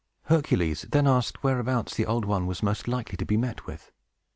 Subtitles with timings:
[0.23, 3.91] Hercules then asked whereabouts the Old One was most likely to be met with.